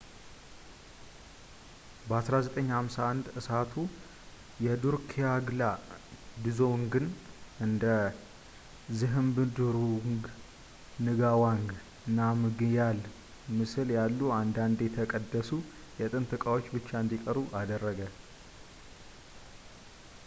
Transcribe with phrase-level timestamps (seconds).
[2.09, 3.73] በ1951 እሳቱ
[4.65, 5.51] የድሩክግያል
[6.43, 7.05] ድዞንግን
[7.65, 7.83] እንደ
[9.01, 10.23] ዝሃብድሩንግ
[11.07, 11.69] ንጋዋንግ
[12.19, 13.01] ናምግያል
[13.59, 15.51] ምስል ያሉ አንድአንድ የተቀደሱ
[16.01, 18.01] የጥንት ዕቃዎች ብቻ እንዲቀሩ አደረገ